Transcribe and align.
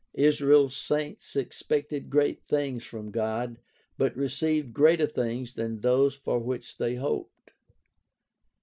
Israel's 0.17 0.75
saints 0.75 1.35
expected 1.35 2.09
great 2.09 2.41
things 2.43 2.83
from 2.83 3.11
God, 3.11 3.57
but 3.99 4.15
received 4.17 4.73
greater 4.73 5.05
things 5.05 5.53
than 5.53 5.81
those 5.81 6.15
for 6.15 6.39
which 6.39 6.79
they 6.79 6.95
hoped. 6.95 7.51